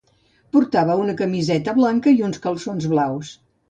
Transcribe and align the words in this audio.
Portava 0.55 0.95
una 1.03 1.15
camiseta 1.21 1.79
blanca 1.83 2.17
i 2.19 2.29
uns 2.31 2.45
calçons 2.49 2.93
blaus. 2.97 3.37